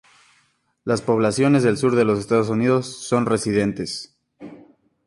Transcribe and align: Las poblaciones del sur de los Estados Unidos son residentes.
Las 0.83 1.03
poblaciones 1.03 1.61
del 1.61 1.77
sur 1.77 1.95
de 1.95 2.05
los 2.05 2.17
Estados 2.17 2.49
Unidos 2.49 2.87
son 3.05 3.27
residentes. 3.27 4.17